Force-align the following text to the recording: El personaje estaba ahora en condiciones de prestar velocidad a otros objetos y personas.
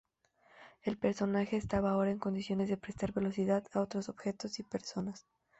El 0.81 0.97
personaje 0.97 1.57
estaba 1.57 1.91
ahora 1.91 2.09
en 2.09 2.17
condiciones 2.17 2.69
de 2.69 2.77
prestar 2.77 3.13
velocidad 3.13 3.67
a 3.73 3.81
otros 3.81 4.09
objetos 4.09 4.57
y 4.57 4.63
personas. 4.63 5.27